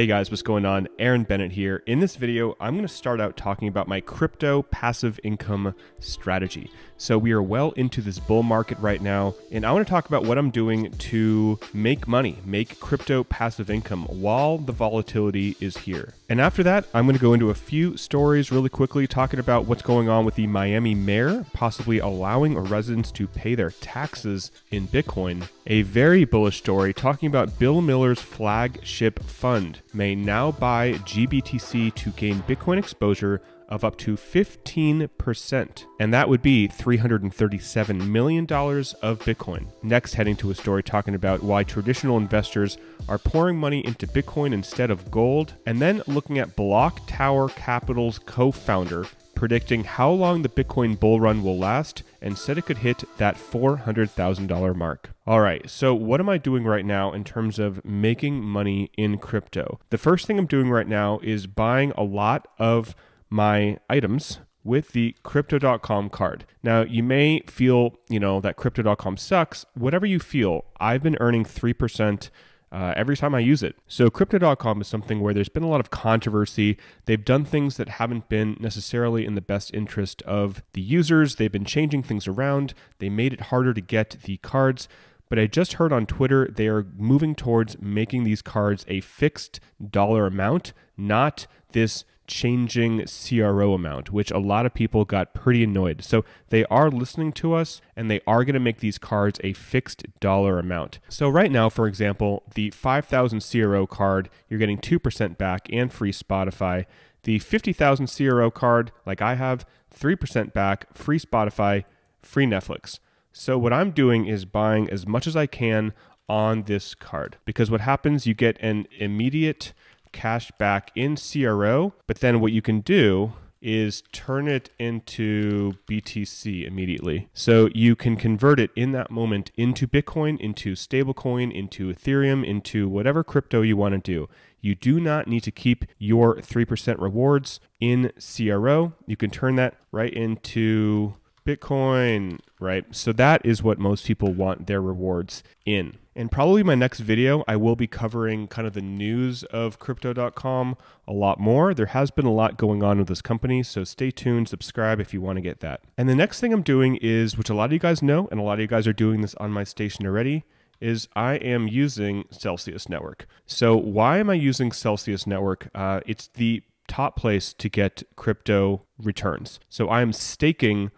[0.00, 0.88] Hey guys, what's going on?
[0.98, 1.82] Aaron Bennett here.
[1.84, 6.70] In this video, I'm going to start out talking about my crypto passive income strategy.
[6.96, 10.06] So we are well into this bull market right now, and I want to talk
[10.06, 15.78] about what I'm doing to make money, make crypto passive income while the volatility is
[15.78, 16.14] here.
[16.28, 19.64] And after that, I'm going to go into a few stories really quickly talking about
[19.64, 24.86] what's going on with the Miami mayor possibly allowing residents to pay their taxes in
[24.86, 25.48] Bitcoin.
[25.66, 32.10] A very bullish story talking about Bill Miller's flagship fund may now buy GBTC to
[32.10, 33.40] gain Bitcoin exposure
[33.70, 35.84] of up to 15%.
[36.00, 39.72] And that would be $337 million of Bitcoin.
[39.82, 44.52] Next, heading to a story talking about why traditional investors are pouring money into Bitcoin
[44.52, 45.54] instead of gold.
[45.66, 49.06] And then looking at Block Tower Capital's co founder
[49.40, 53.36] predicting how long the Bitcoin bull run will last and said it could hit that
[53.36, 55.10] $400,000 mark.
[55.30, 59.16] All right, so what am I doing right now in terms of making money in
[59.18, 59.78] crypto?
[59.90, 62.96] The first thing I'm doing right now is buying a lot of
[63.28, 66.46] my items with the crypto.com card.
[66.64, 69.64] Now, you may feel, you know, that crypto.com sucks.
[69.74, 72.30] Whatever you feel, I've been earning 3%
[72.72, 73.76] uh, every time I use it.
[73.86, 76.76] So, Crypto.com is something where there's been a lot of controversy.
[77.06, 81.36] They've done things that haven't been necessarily in the best interest of the users.
[81.36, 82.74] They've been changing things around.
[82.98, 84.88] They made it harder to get the cards.
[85.30, 89.60] But I just heard on Twitter they are moving towards making these cards a fixed
[89.90, 96.02] dollar amount, not this changing CRO amount, which a lot of people got pretty annoyed.
[96.04, 99.52] So they are listening to us and they are going to make these cards a
[99.52, 100.98] fixed dollar amount.
[101.08, 106.12] So right now, for example, the 5000 CRO card, you're getting 2% back and free
[106.12, 106.86] Spotify.
[107.22, 109.64] The 50,000 CRO card, like I have,
[109.94, 111.84] 3% back, free Spotify,
[112.22, 112.98] free Netflix.
[113.32, 115.92] So what I'm doing is buying as much as I can
[116.28, 119.72] on this card because what happens you get an immediate
[120.12, 126.66] cash back in CRO, but then what you can do is turn it into BTC
[126.66, 127.28] immediately.
[127.34, 132.88] So you can convert it in that moment into Bitcoin, into stablecoin, into Ethereum, into
[132.88, 134.28] whatever crypto you want to do.
[134.62, 138.92] You do not need to keep your 3% rewards in CRO.
[139.06, 141.14] You can turn that right into
[141.44, 142.84] Bitcoin, right?
[142.94, 145.98] So that is what most people want their rewards in.
[146.16, 150.76] And probably my next video, I will be covering kind of the news of crypto.com
[151.06, 151.72] a lot more.
[151.72, 155.14] There has been a lot going on with this company, so stay tuned, subscribe if
[155.14, 155.82] you want to get that.
[155.96, 158.40] And the next thing I'm doing is, which a lot of you guys know, and
[158.40, 160.44] a lot of you guys are doing this on my station already,
[160.80, 163.26] is I am using Celsius Network.
[163.46, 165.68] So why am I using Celsius Network?
[165.74, 169.60] Uh, it's the top place to get crypto returns.
[169.68, 170.90] So I am staking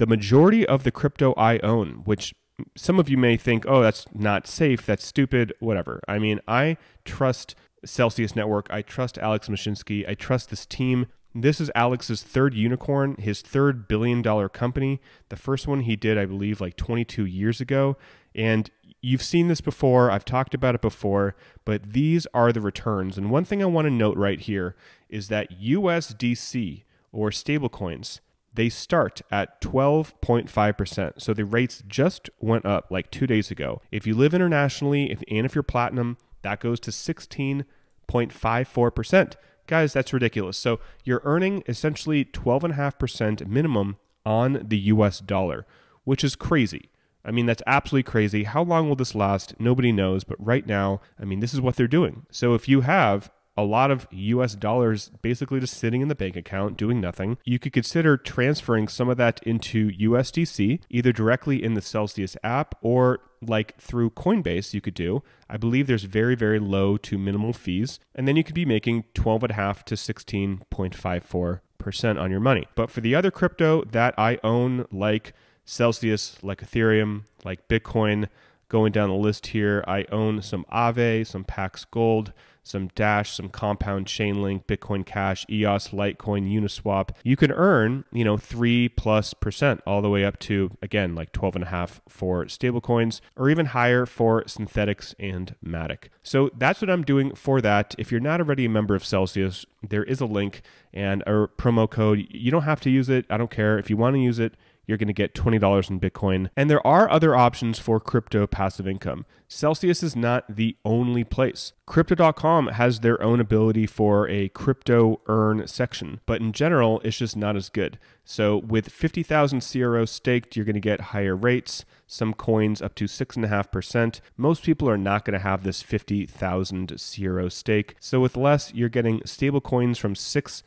[0.00, 2.34] the majority of the crypto I own, which
[2.74, 6.00] some of you may think, oh, that's not safe, that's stupid, whatever.
[6.08, 11.06] I mean, I trust Celsius Network, I trust Alex Mashinsky, I trust this team.
[11.34, 15.02] This is Alex's third unicorn, his third billion dollar company.
[15.28, 17.98] The first one he did, I believe, like 22 years ago.
[18.34, 18.70] And
[19.02, 21.36] you've seen this before, I've talked about it before,
[21.66, 23.18] but these are the returns.
[23.18, 24.74] And one thing I want to note right here
[25.10, 28.20] is that USDC or stablecoins
[28.54, 31.20] they start at 12.5%.
[31.20, 33.82] So the rates just went up like two days ago.
[33.90, 39.32] If you live internationally, if, and if you're platinum, that goes to 16.54%.
[39.66, 40.58] Guys, that's ridiculous.
[40.58, 45.64] So you're earning essentially 12.5% minimum on the US dollar,
[46.04, 46.90] which is crazy.
[47.24, 48.44] I mean, that's absolutely crazy.
[48.44, 49.54] How long will this last?
[49.58, 50.24] Nobody knows.
[50.24, 52.26] But right now, I mean, this is what they're doing.
[52.30, 56.36] So if you have a lot of US dollars basically just sitting in the bank
[56.36, 57.38] account doing nothing.
[57.44, 62.74] You could consider transferring some of that into USDC, either directly in the Celsius app
[62.80, 65.22] or like through Coinbase, you could do.
[65.48, 67.98] I believe there's very, very low to minimal fees.
[68.14, 72.66] And then you could be making 12.5 to 16.54% on your money.
[72.74, 75.32] But for the other crypto that I own, like
[75.64, 78.28] Celsius, like Ethereum, like Bitcoin,
[78.68, 82.32] going down the list here, I own some Aave, some Pax Gold,
[82.62, 88.36] some Dash, some Compound, Chainlink, Bitcoin Cash, EOS, Litecoin, Uniswap, you can earn, you know,
[88.36, 92.44] three plus percent all the way up to, again, like 12 and a half for
[92.46, 96.08] stablecoins or even higher for synthetics and Matic.
[96.22, 97.94] So that's what I'm doing for that.
[97.98, 100.62] If you're not already a member of Celsius, there is a link
[100.92, 102.26] and a promo code.
[102.30, 103.24] You don't have to use it.
[103.30, 103.78] I don't care.
[103.78, 104.54] If you want to use it,
[104.90, 106.50] you're going to get $20 in Bitcoin.
[106.56, 109.24] And there are other options for crypto passive income.
[109.46, 111.72] Celsius is not the only place.
[111.86, 117.36] Crypto.com has their own ability for a crypto earn section, but in general, it's just
[117.36, 117.98] not as good.
[118.24, 123.06] So with 50,000 CRO staked, you're going to get higher rates, some coins up to
[123.06, 124.20] 6.5%.
[124.36, 127.96] Most people are not going to have this 50,000 CRO stake.
[127.98, 130.62] So with less, you're getting stable coins from 6%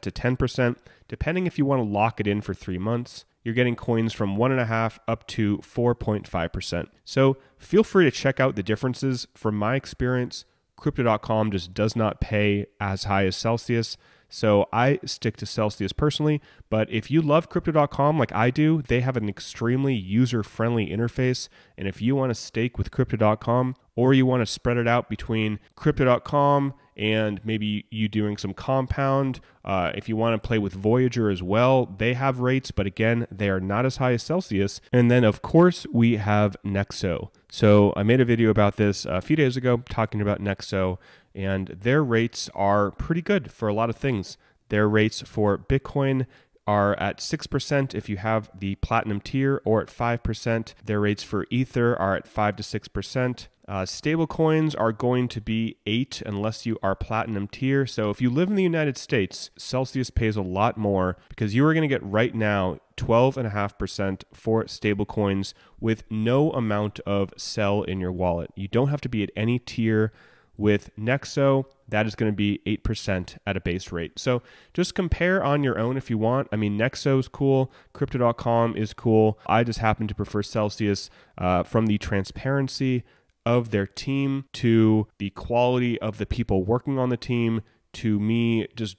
[0.00, 0.76] to 10%,
[1.06, 4.36] depending if you want to lock it in for three months you're getting coins from
[4.36, 6.88] 1.5 up to 4.5%.
[7.04, 9.28] So feel free to check out the differences.
[9.36, 10.44] From my experience,
[10.74, 13.96] Crypto.com just does not pay as high as Celsius.
[14.28, 16.42] So I stick to Celsius personally.
[16.70, 21.48] But if you love Crypto.com like I do, they have an extremely user friendly interface.
[21.78, 25.08] And if you want to stake with Crypto.com or you want to spread it out
[25.08, 29.40] between Crypto.com and maybe you doing some compound.
[29.64, 33.26] Uh, if you want to play with Voyager as well, they have rates, but again,
[33.30, 34.80] they are not as high as Celsius.
[34.92, 37.30] And then, of course, we have Nexo.
[37.50, 40.98] So I made a video about this a few days ago talking about Nexo,
[41.34, 44.38] and their rates are pretty good for a lot of things.
[44.68, 46.26] Their rates for Bitcoin
[46.66, 50.74] are at 6% if you have the platinum tier or at 5%.
[50.84, 53.46] Their rates for Ether are at 5 to 6%.
[53.68, 57.84] Uh, stable coins are going to be 8 unless you are platinum tier.
[57.84, 61.66] So if you live in the United States, Celsius pays a lot more because you
[61.66, 67.82] are going to get right now 12.5% for stable coins with no amount of CEL
[67.82, 68.50] in your wallet.
[68.54, 70.12] You don't have to be at any tier
[70.56, 74.18] with Nexo, that is going to be 8% at a base rate.
[74.18, 74.42] So
[74.74, 76.48] just compare on your own if you want.
[76.52, 79.38] I mean, Nexo is cool, Crypto.com is cool.
[79.46, 83.04] I just happen to prefer Celsius uh, from the transparency
[83.44, 87.62] of their team to the quality of the people working on the team
[87.92, 88.96] to me just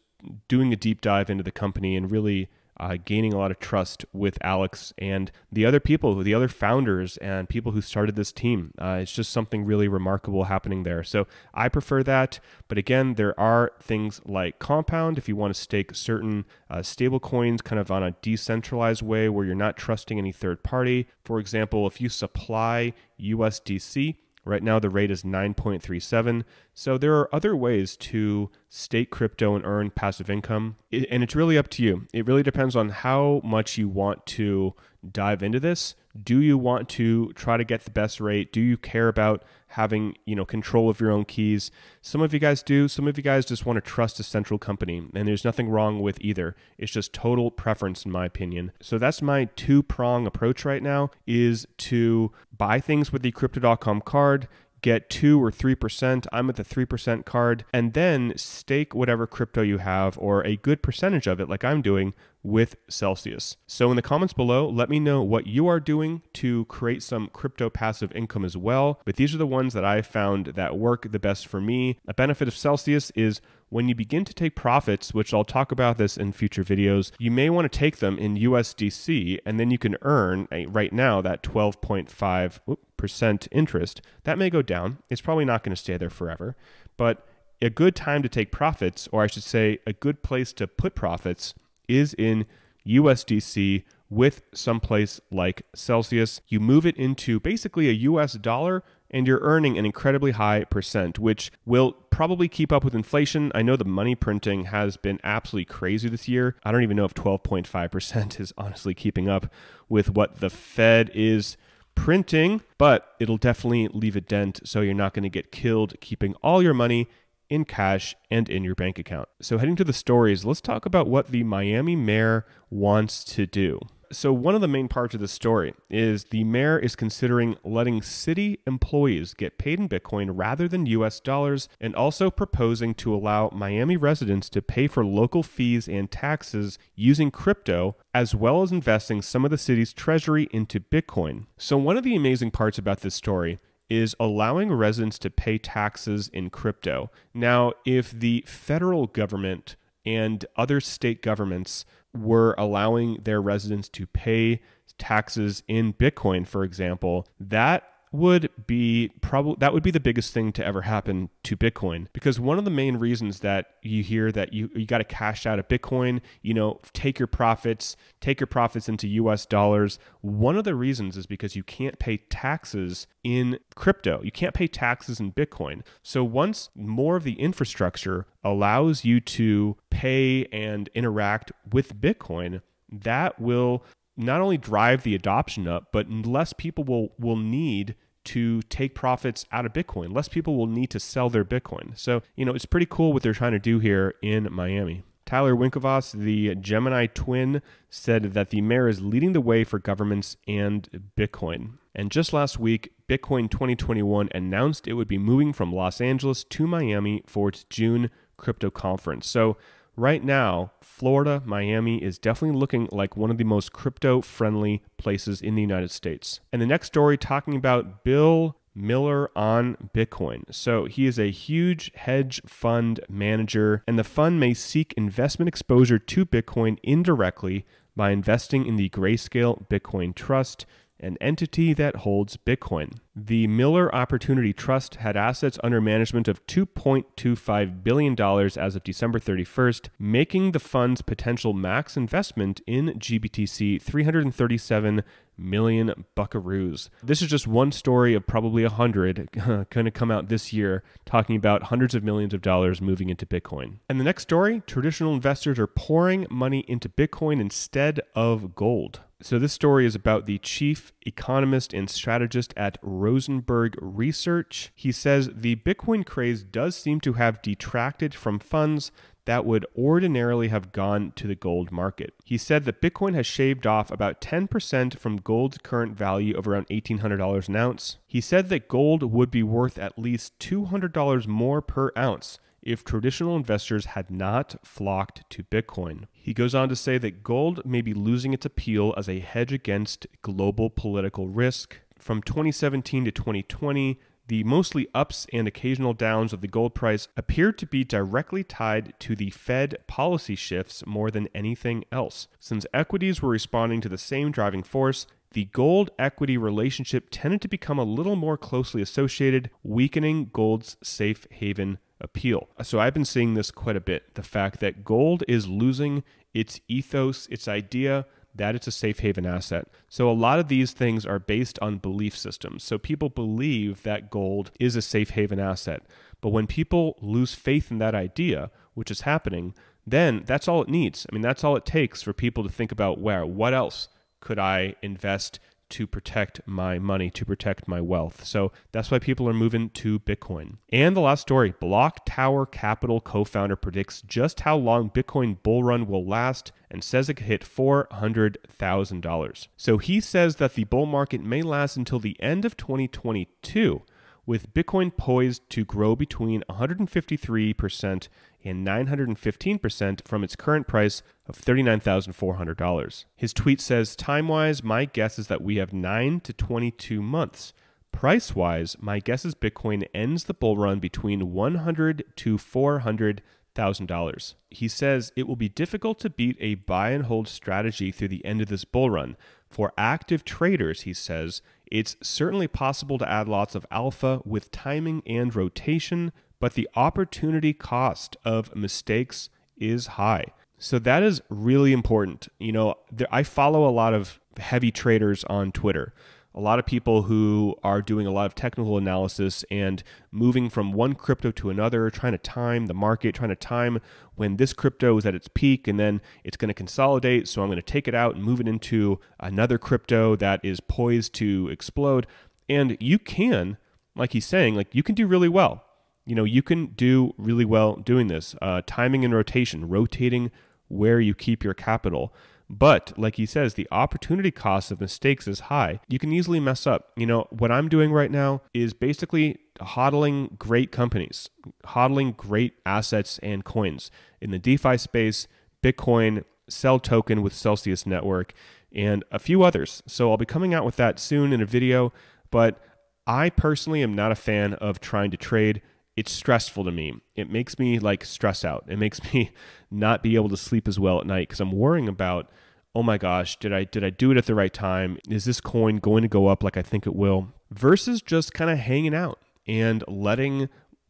[0.48, 4.06] doing a deep dive into the company and really uh, gaining a lot of trust
[4.14, 8.72] with Alex and the other people, the other founders and people who started this team.
[8.80, 11.04] Uh, it's just something really remarkable happening there.
[11.04, 12.40] So I prefer that.
[12.68, 17.20] But again, there are things like Compound if you want to stake certain uh, stable
[17.20, 21.08] coins kind of on a decentralized way where you're not trusting any third party.
[21.24, 24.16] For example, if you supply USDC,
[24.48, 26.44] Right now, the rate is 9.37.
[26.74, 30.78] So there are other ways to stake crypto and earn passive income.
[30.92, 32.08] and it's really up to you.
[32.14, 34.74] It really depends on how much you want to
[35.12, 35.96] dive into this.
[36.24, 38.52] Do you want to try to get the best rate?
[38.52, 41.72] Do you care about having, you know, control of your own keys?
[42.02, 42.88] Some of you guys do.
[42.88, 46.02] Some of you guys just want to trust a central company, and there's nothing wrong
[46.02, 46.56] with either.
[46.78, 48.72] It's just total preference in my opinion.
[48.82, 54.48] So that's my two-prong approach right now is to buy things with the crypto.com card
[54.82, 56.28] get 2 or 3%.
[56.32, 60.82] I'm at the 3% card, and then stake whatever crypto you have or a good
[60.82, 62.14] percentage of it, like I'm doing
[62.44, 63.58] with Celsius.
[63.68, 67.30] So, in the comments below, let me know what you are doing to create some
[67.34, 69.02] crypto passive income as well.
[69.06, 72.00] But these are the ones that I found that work the best for me.
[72.08, 75.98] A benefit of Celsius is when you begin to take profits, which I'll talk about
[75.98, 79.78] this in future videos, you may want to take them in USDC and then you
[79.78, 84.02] can earn right now that 12.5% interest.
[84.24, 85.00] That may go down.
[85.10, 86.56] It's probably not going to stay there forever,
[86.96, 87.28] but
[87.62, 90.96] a good time to take profits, or I should say, a good place to put
[90.96, 91.54] profits,
[91.88, 92.46] is in
[92.88, 96.42] USDC with someplace like Celsius.
[96.48, 101.18] You move it into basically a US dollar and you're earning an incredibly high percent,
[101.18, 103.52] which will probably keep up with inflation.
[103.56, 106.56] I know the money printing has been absolutely crazy this year.
[106.64, 109.52] I don't even know if 12.5% is honestly keeping up
[109.90, 111.58] with what the Fed is
[111.96, 116.36] printing, but it'll definitely leave a dent so you're not going to get killed keeping
[116.36, 117.10] all your money
[117.50, 119.30] in cash and in your bank account.
[119.42, 123.80] So, heading to the stories, let's talk about what the Miami mayor wants to do.
[124.12, 128.02] So, one of the main parts of the story is the mayor is considering letting
[128.02, 133.50] city employees get paid in Bitcoin rather than US dollars, and also proposing to allow
[133.54, 139.22] Miami residents to pay for local fees and taxes using crypto, as well as investing
[139.22, 141.48] some of the city's treasury into Bitcoin.
[141.58, 146.30] So, one of the amazing parts about this story is allowing residents to pay taxes
[146.30, 147.10] in crypto.
[147.34, 149.76] Now, if the federal government
[150.06, 154.62] and other state governments were allowing their residents to pay
[154.98, 157.84] taxes in Bitcoin, for example, that
[158.18, 162.40] would be probably that would be the biggest thing to ever happen to Bitcoin because
[162.40, 165.60] one of the main reasons that you hear that you you got to cash out
[165.60, 170.00] of Bitcoin, you know, take your profits, take your profits into US dollars.
[170.22, 174.22] One of the reasons is because you can't pay taxes in crypto.
[174.24, 175.82] You can't pay taxes in Bitcoin.
[176.02, 183.40] So once more of the infrastructure allows you to pay and interact with Bitcoin, that
[183.40, 183.84] will
[184.18, 187.96] not only drive the adoption up, but less people will will need
[188.28, 190.14] to take profits out of Bitcoin.
[190.14, 191.98] Less people will need to sell their Bitcoin.
[191.98, 195.04] So, you know, it's pretty cool what they're trying to do here in Miami.
[195.26, 200.38] Tyler Winklevoss, the Gemini twin, said that the mayor is leading the way for governments
[200.48, 201.74] and Bitcoin.
[201.94, 206.68] And just last week, Bitcoin 2021 announced it would be moving from Los Angeles to
[206.68, 209.28] Miami for its June crypto conference.
[209.28, 209.58] So,
[209.98, 215.42] right now, Florida, Miami is definitely looking like one of the most crypto friendly places
[215.42, 216.40] in the United States.
[216.54, 220.44] And the next story talking about Bill Miller on Bitcoin.
[220.54, 226.00] So he is a huge hedge fund manager, and the fund may seek investment exposure
[226.00, 230.66] to Bitcoin indirectly by investing in the Grayscale Bitcoin Trust
[231.00, 232.98] an entity that holds Bitcoin.
[233.20, 239.90] The Miller Opportunity Trust had assets under management of $2.25 billion as of December 31st,
[239.98, 245.04] making the fund's potential max investment in GBTC 337
[245.36, 246.90] million buckaroos.
[247.02, 249.30] This is just one story of probably a hundred
[249.70, 253.26] going to come out this year talking about hundreds of millions of dollars moving into
[253.26, 253.78] Bitcoin.
[253.90, 259.02] And the next story traditional investors are pouring money into Bitcoin instead of gold.
[259.20, 264.74] So, this story is about the chief economist and strategist at Rosenberg Research.
[264.76, 268.92] He says the Bitcoin craze does seem to have detracted from funds
[269.24, 272.14] that would ordinarily have gone to the gold market.
[272.26, 276.68] He said that Bitcoin has shaved off about 10% from gold's current value of around
[276.68, 277.98] $1,800 an ounce.
[278.06, 283.38] He said that gold would be worth at least $200 more per ounce if traditional
[283.38, 286.08] investors had not flocked to Bitcoin.
[286.12, 289.54] He goes on to say that gold may be losing its appeal as a hedge
[289.54, 291.80] against global political risk.
[292.00, 297.58] From 2017 to 2020, the mostly ups and occasional downs of the gold price appeared
[297.60, 302.28] to be directly tied to the Fed policy shifts more than anything else.
[302.40, 307.48] Since equities were responding to the same driving force, the gold equity relationship tended to
[307.48, 312.50] become a little more closely associated, weakening gold's safe haven appeal.
[312.64, 316.60] So I've been seeing this quite a bit the fact that gold is losing its
[316.68, 318.06] ethos, its idea
[318.38, 319.68] that it's a safe haven asset.
[319.90, 322.64] So a lot of these things are based on belief systems.
[322.64, 325.84] So people believe that gold is a safe haven asset.
[326.22, 329.54] But when people lose faith in that idea, which is happening,
[329.86, 331.06] then that's all it needs.
[331.10, 333.88] I mean, that's all it takes for people to think about where, what else
[334.20, 338.26] could I invest to protect my money, to protect my wealth.
[338.26, 340.58] So that's why people are moving to Bitcoin.
[340.70, 345.64] And the last story Block Tower Capital co founder predicts just how long Bitcoin bull
[345.64, 349.48] run will last and says it could hit $400,000.
[349.56, 353.84] So he says that the bull market may last until the end of 2022
[354.28, 358.08] with Bitcoin poised to grow between 153%
[358.44, 363.06] and 915% from its current price of $39,400.
[363.16, 367.54] His tweet says, Time wise, my guess is that we have 9 to 22 months.
[367.92, 373.24] Price wise, my guess is Bitcoin ends the bull run between 100 to 400
[373.58, 374.36] $1,000.
[374.50, 378.24] He says it will be difficult to beat a buy and hold strategy through the
[378.24, 379.18] end of this bull run.
[379.50, 385.04] For active traders, he says, it's certainly possible to add lots of alpha with timing
[385.06, 390.26] and rotation, but the opportunity cost of mistakes is high.
[390.58, 392.28] So that is really important.
[392.40, 395.94] You know, there, I follow a lot of heavy traders on Twitter
[396.38, 400.72] a lot of people who are doing a lot of technical analysis and moving from
[400.72, 403.82] one crypto to another, trying to time the market, trying to time
[404.14, 407.28] when this crypto is at its peak and then it's going to consolidate.
[407.28, 410.60] So I'm going to take it out and move it into another crypto that is
[410.60, 412.06] poised to explode.
[412.48, 413.58] And you can,
[413.96, 415.64] like he's saying, like you can do really well.
[416.06, 418.36] You know, you can do really well doing this.
[418.44, 420.30] Uh, timing and rotation, rotating
[420.68, 422.14] where you keep your capital.
[422.50, 425.80] But like he says, the opportunity cost of mistakes is high.
[425.88, 426.92] You can easily mess up.
[426.96, 431.30] You know, what I'm doing right now is basically hodling great companies,
[431.66, 435.28] hodling great assets and coins in the DeFi space,
[435.64, 438.34] Bitcoin, CEL Token with Celsius Network,
[438.74, 439.84] and a few others.
[439.86, 441.92] So I'll be coming out with that soon in a video.
[442.32, 442.62] But
[443.06, 445.62] I personally am not a fan of trying to trade
[445.98, 447.02] it's stressful to me.
[447.16, 448.66] It makes me like stress out.
[448.68, 449.32] It makes me
[449.70, 452.30] not be able to sleep as well at night because I'm worrying about,
[452.74, 454.98] oh my gosh, did I did I do it at the right time?
[455.10, 457.30] Is this coin going to go up like I think it will?
[457.52, 460.50] Versus just kind of hanging out and letting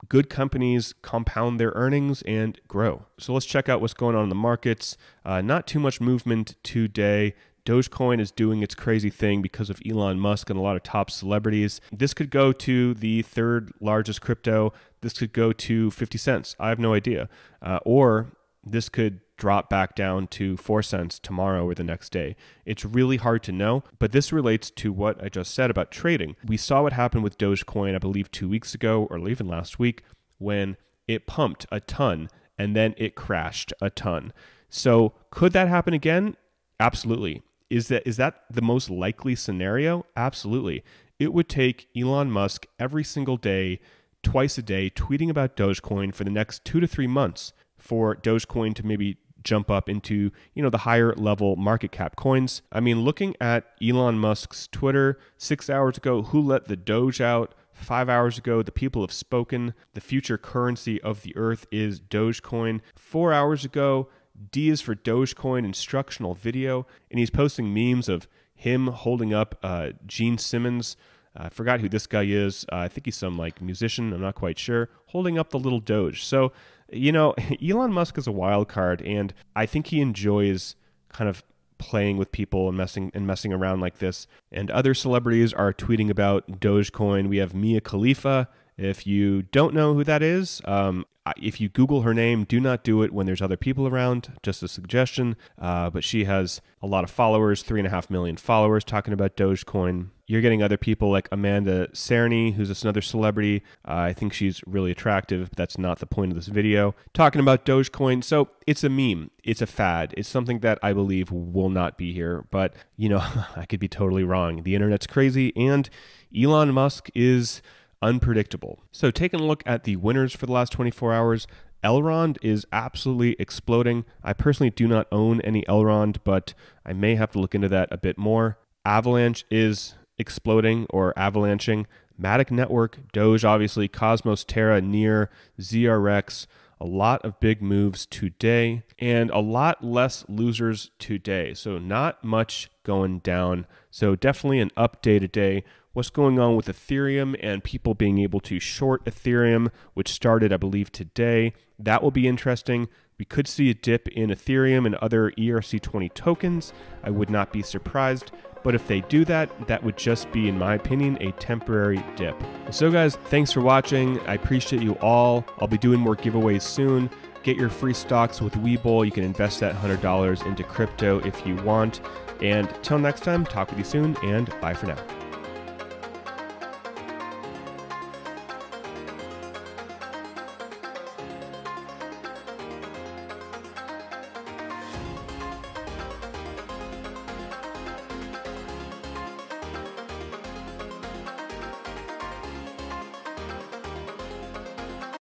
[0.10, 3.06] good companies compound their earnings and grow.
[3.20, 4.98] So let's check out what's going on in the markets.
[5.26, 7.34] Uh, not too much movement today.
[7.66, 11.12] Dogecoin is doing its crazy thing because of Elon Musk and a lot of top
[11.12, 11.82] celebrities.
[11.92, 14.72] This could go to the third largest crypto.
[15.02, 16.56] This could go to 50 cents.
[16.60, 17.28] I have no idea.
[17.62, 18.28] Uh, or
[18.72, 22.36] this could drop back down to 4 cents tomorrow or the next day.
[22.66, 26.36] It's really hard to know, but this relates to what I just said about trading.
[26.46, 30.04] We saw what happened with Dogecoin, I believe, two weeks ago or even last week
[30.40, 30.76] when
[31.08, 34.34] it pumped a ton and then it crashed a ton.
[34.70, 36.36] So, could that happen again?
[36.80, 37.44] Absolutely.
[37.70, 40.06] Is that is that the most likely scenario?
[40.16, 40.84] Absolutely.
[41.20, 43.80] It would take Elon Musk every single day,
[44.24, 47.54] twice a day, tweeting about Dogecoin for the next two to three months
[47.88, 52.62] for Dogecoin to maybe jump up into you know the higher level market cap coins.
[52.72, 57.54] I mean, looking at Elon Musk's Twitter six hours ago, who let the Doge out?
[57.72, 59.74] Five hours ago, the people have spoken.
[59.94, 62.82] The future currency of the earth is Dogecoin.
[62.96, 64.10] Four hours ago,
[64.52, 69.92] D is for Dogecoin instructional video, and he's posting memes of him holding up uh,
[70.08, 70.98] Gene Simmons.
[71.36, 72.66] I forgot who this guy is.
[72.72, 74.12] Uh, I think he's some like musician.
[74.12, 74.90] I'm not quite sure.
[75.08, 76.24] Holding up the little Doge.
[76.26, 76.52] So,
[76.92, 80.76] you know, Elon Musk is a wild card, and I think he enjoys
[81.10, 81.44] kind of
[81.78, 84.28] playing with people and messing and messing around like this.
[84.52, 87.30] And other celebrities are tweeting about Dogecoin.
[87.30, 88.50] We have Mia Khalifa.
[88.78, 91.06] If you don't know who that is, um,
[91.42, 94.32] if you Google her name, do not do it when there's other people around.
[94.44, 95.36] Just a suggestion.
[95.60, 99.14] Uh, but she has a lot of followers, three and a half million followers, talking
[99.14, 100.10] about Dogecoin.
[100.28, 103.64] You're getting other people like Amanda Cerny, who's just another celebrity.
[103.88, 106.96] Uh, I think she's really attractive, but that's not the point of this video.
[107.14, 108.24] Talking about Dogecoin.
[108.24, 109.32] So it's a meme.
[109.44, 110.14] It's a fad.
[110.18, 112.46] It's something that I believe will not be here.
[112.52, 113.20] But, you know,
[113.56, 114.64] I could be totally wrong.
[114.64, 115.90] The internet's crazy, and
[116.38, 117.62] Elon Musk is
[118.02, 118.84] unpredictable.
[118.92, 121.48] So, taking a look at the winners for the last 24 hours,
[121.84, 124.06] Elrond is absolutely exploding.
[124.24, 126.54] I personally do not own any Elrond, but
[126.86, 128.58] I may have to look into that a bit more.
[128.86, 131.88] Avalanche is exploding or avalanching.
[132.20, 136.48] Matic Network, Doge, obviously, Cosmos, Terra, Near, ZRX,
[136.80, 141.54] a lot of big moves today and a lot less losers today.
[141.54, 143.68] So, not much going down.
[143.92, 145.64] So, definitely an updated day
[145.98, 150.58] what's going on with Ethereum and people being able to short Ethereum, which started, I
[150.58, 151.54] believe, today.
[151.80, 152.88] That will be interesting.
[153.18, 156.72] We could see a dip in Ethereum and other ERC20 tokens.
[157.04, 158.32] I would not be surprised.
[158.64, 162.36] But if they do that, that would just be, in my opinion, a temporary dip.
[162.70, 164.20] So, guys, thanks for watching.
[164.28, 165.48] I appreciate you all.
[165.60, 167.10] I'll be doing more giveaways soon.
[167.42, 169.04] Get your free stocks with Webull.
[169.04, 172.02] You can invest that $100 into crypto if you want.
[172.40, 175.17] And till next time, talk with you soon, and bye for now.